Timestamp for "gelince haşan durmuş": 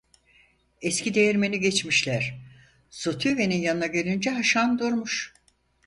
3.87-5.33